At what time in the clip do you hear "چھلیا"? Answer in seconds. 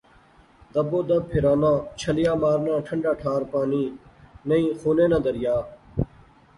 1.99-2.33